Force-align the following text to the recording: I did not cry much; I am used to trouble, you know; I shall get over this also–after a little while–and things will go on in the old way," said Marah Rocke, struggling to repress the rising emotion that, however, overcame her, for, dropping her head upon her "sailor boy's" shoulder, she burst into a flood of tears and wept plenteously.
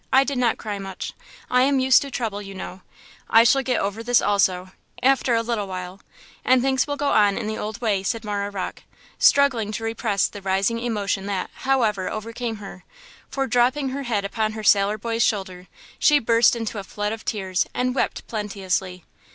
I 0.11 0.23
did 0.23 0.39
not 0.39 0.57
cry 0.57 0.79
much; 0.79 1.13
I 1.47 1.61
am 1.61 1.79
used 1.79 2.01
to 2.01 2.09
trouble, 2.09 2.41
you 2.41 2.55
know; 2.55 2.81
I 3.29 3.43
shall 3.43 3.61
get 3.61 3.79
over 3.79 4.01
this 4.01 4.19
also–after 4.19 5.35
a 5.35 5.43
little 5.43 5.67
while–and 5.67 6.59
things 6.59 6.87
will 6.87 6.95
go 6.97 7.09
on 7.11 7.37
in 7.37 7.45
the 7.45 7.59
old 7.59 7.79
way," 7.81 8.01
said 8.01 8.25
Marah 8.25 8.49
Rocke, 8.49 8.81
struggling 9.19 9.71
to 9.73 9.83
repress 9.83 10.27
the 10.27 10.41
rising 10.41 10.79
emotion 10.79 11.27
that, 11.27 11.51
however, 11.53 12.09
overcame 12.09 12.55
her, 12.55 12.83
for, 13.29 13.45
dropping 13.45 13.89
her 13.89 14.01
head 14.01 14.25
upon 14.25 14.53
her 14.53 14.63
"sailor 14.63 14.97
boy's" 14.97 15.21
shoulder, 15.21 15.67
she 15.99 16.17
burst 16.17 16.55
into 16.55 16.79
a 16.79 16.83
flood 16.83 17.11
of 17.11 17.23
tears 17.23 17.67
and 17.75 17.93
wept 17.93 18.25
plenteously. 18.25 19.03